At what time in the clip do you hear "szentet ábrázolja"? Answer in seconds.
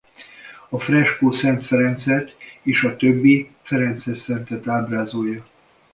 4.19-5.43